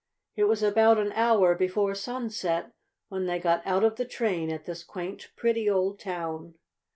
It 0.35 0.45
was 0.45 0.63
about 0.63 0.97
an 0.97 1.11
hour 1.11 1.53
before 1.53 1.93
sunset 1.93 2.71
when 3.09 3.27
they 3.27 3.37
got 3.37 3.61
out 3.67 3.83
of 3.83 3.97
the 3.97 4.05
train 4.05 4.49
at 4.49 4.65
this 4.65 4.83
quaint, 4.83 5.29
pretty 5.35 5.69
old 5.69 5.99
town. 5.99 6.55